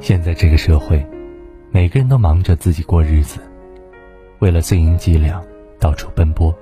[0.00, 1.06] 现在这个社会，
[1.70, 3.40] 每个人都忙着自己过日子，
[4.40, 5.42] 为了碎银几两，
[5.78, 6.52] 到处奔波。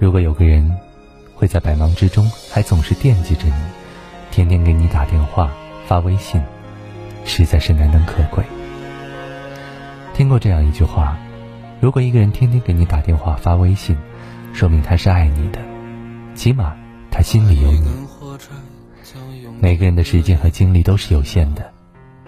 [0.00, 0.76] 如果有个人
[1.34, 3.52] 会在百忙之中还总是惦记着你，
[4.30, 5.52] 天天给你打电话、
[5.86, 6.42] 发微信，
[7.24, 8.42] 实在是难能可贵。
[10.14, 11.16] 听过这样一句话：
[11.80, 13.96] 如果一个人天天给你打电话、发微信，
[14.52, 15.60] 说明他是爱你的，
[16.34, 16.74] 起码
[17.18, 17.84] 他心里有你。
[19.58, 21.68] 每个人的时间和精力都是有限的。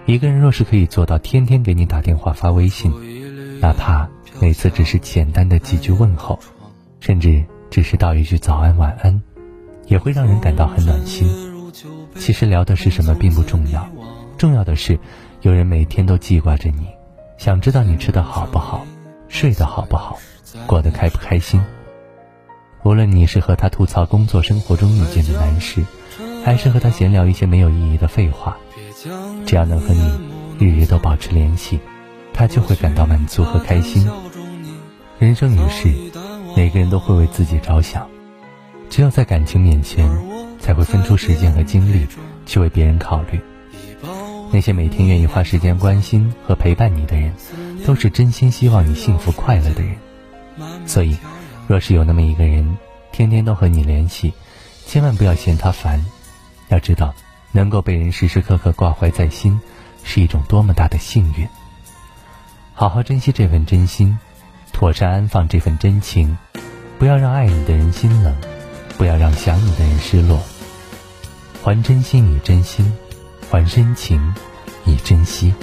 [0.05, 2.91] 一个人若是可以做到天天给你打电话发微信，
[3.61, 4.09] 哪怕
[4.41, 6.37] 每次只是简单的几句问候，
[6.99, 9.23] 甚至只是道一句早安晚安，
[9.87, 11.25] 也会让人感到很暖心。
[12.17, 13.89] 其实聊的是什么并不重要，
[14.37, 14.99] 重要的是
[15.39, 16.85] 有人每天都记挂着你，
[17.37, 18.85] 想知道你吃的好不好，
[19.29, 20.19] 睡得好不好，
[20.67, 21.61] 过得开不开心。
[22.83, 25.85] 无论你是和他吐槽工作生活中遇见的难事，
[26.43, 28.57] 还是和他闲聊一些没有意义的废话。
[29.45, 30.19] 只要能和你
[30.59, 31.79] 日日都保持联系，
[32.33, 34.07] 他就会感到满足和开心。
[35.19, 35.89] 人生于世，
[36.55, 38.07] 每个人都会为自己着想，
[38.89, 40.09] 只有在感情面前，
[40.59, 42.07] 才会分出时间和精力
[42.47, 43.39] 去为别人考虑。
[44.51, 47.31] 那些每天愿意花时间关心和陪伴你的人，
[47.85, 49.95] 都是真心希望你幸福快乐的人。
[50.85, 51.15] 所以，
[51.71, 52.77] 若是有那么一个人，
[53.13, 54.33] 天天都和你联系，
[54.85, 56.03] 千万不要嫌他烦。
[56.67, 57.13] 要知道。
[57.53, 59.57] 能够被人时时刻刻挂怀在心，
[60.03, 61.47] 是一种多么大的幸运。
[62.73, 64.19] 好好珍惜这份真心，
[64.73, 66.37] 妥善安放这份真情，
[66.99, 68.35] 不要让爱你的人心冷，
[68.97, 70.41] 不要让想你的人失落。
[71.63, 72.91] 还真心以真心，
[73.49, 74.35] 还深情
[74.85, 75.53] 以珍惜。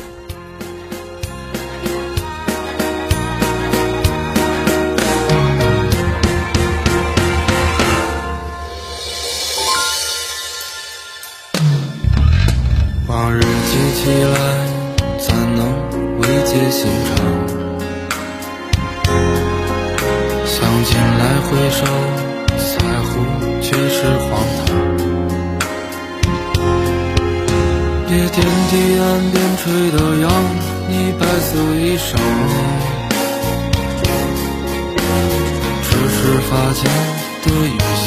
[13.98, 14.38] 起来，
[15.18, 15.60] 怎能
[16.20, 17.10] 慰藉心肠？
[20.46, 21.82] 想起来回首，
[22.56, 23.10] 在乎
[23.60, 24.58] 却是荒唐。
[28.06, 28.36] 别天
[28.70, 30.24] 地岸边吹的扬
[30.88, 32.08] 你白色衣裳，
[35.82, 36.80] 只是发间
[37.42, 38.06] 的雨香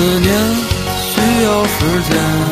[0.00, 0.32] 思念。
[0.96, 2.49] 需要时间。